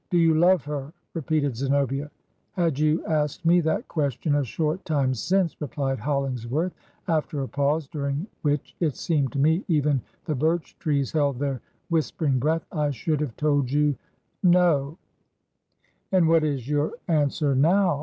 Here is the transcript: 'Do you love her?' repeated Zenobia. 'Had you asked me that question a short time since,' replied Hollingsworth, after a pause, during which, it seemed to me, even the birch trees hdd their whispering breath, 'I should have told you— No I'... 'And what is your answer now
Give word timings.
'Do 0.10 0.18
you 0.18 0.34
love 0.34 0.66
her?' 0.66 0.92
repeated 1.14 1.56
Zenobia. 1.56 2.10
'Had 2.52 2.78
you 2.78 3.02
asked 3.06 3.46
me 3.46 3.62
that 3.62 3.88
question 3.88 4.34
a 4.34 4.44
short 4.44 4.84
time 4.84 5.14
since,' 5.14 5.58
replied 5.62 5.98
Hollingsworth, 5.98 6.74
after 7.08 7.40
a 7.40 7.48
pause, 7.48 7.88
during 7.88 8.26
which, 8.42 8.76
it 8.80 8.96
seemed 8.96 9.32
to 9.32 9.38
me, 9.38 9.64
even 9.66 10.02
the 10.26 10.34
birch 10.34 10.78
trees 10.78 11.12
hdd 11.12 11.38
their 11.38 11.62
whispering 11.88 12.38
breath, 12.38 12.66
'I 12.70 12.90
should 12.90 13.20
have 13.22 13.34
told 13.38 13.70
you— 13.72 13.94
No 14.42 14.98
I'... 16.12 16.18
'And 16.18 16.28
what 16.28 16.44
is 16.44 16.68
your 16.68 16.92
answer 17.08 17.54
now 17.54 17.96